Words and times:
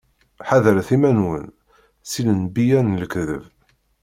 Ḥadret 0.47 0.89
iman-nwen 0.95 1.45
si 2.09 2.21
lenbiya 2.27 2.79
n 2.81 2.97
lekdeb! 3.01 3.43